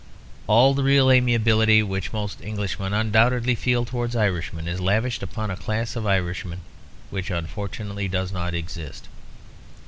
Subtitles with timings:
[0.47, 5.55] All the real amiability which most Englishmen undoubtedly feel towards Irishmen is lavished upon a
[5.55, 6.61] class of Irishmen
[7.11, 9.09] which unfortunately does not exist.